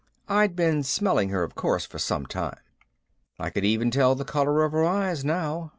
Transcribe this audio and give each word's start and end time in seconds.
I'd 0.27 0.55
been 0.55 0.81
smelling 0.81 1.29
her, 1.29 1.43
of 1.43 1.53
course, 1.53 1.85
for 1.85 1.99
some 1.99 2.25
time. 2.25 2.57
I 3.37 3.51
could 3.51 3.63
even 3.63 3.91
tell 3.91 4.15
the 4.15 4.25
color 4.25 4.63
of 4.65 4.71
her 4.71 4.83
eyes 4.83 5.23
now. 5.23 5.69